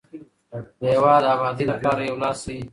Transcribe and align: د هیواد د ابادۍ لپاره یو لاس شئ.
د 0.79 0.81
هیواد 0.91 1.21
د 1.25 1.29
ابادۍ 1.35 1.65
لپاره 1.71 2.01
یو 2.09 2.15
لاس 2.23 2.39
شئ. 2.45 2.57